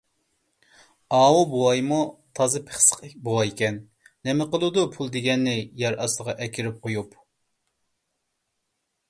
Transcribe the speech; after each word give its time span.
ئاۋۇ 1.17 1.41
بوۋايمۇ 1.51 1.99
تازا 2.39 2.61
پىخسىق 2.69 3.03
بوۋايكەن. 3.27 3.77
نېمە 4.29 4.49
قىلىدۇ 4.57 4.87
پۇل 4.97 5.13
دېگەننى 5.19 5.55
يەر 5.85 6.01
ئاستىغا 6.07 6.37
ئەكىرىپ 6.47 6.83
قويۇپ؟ 6.89 7.17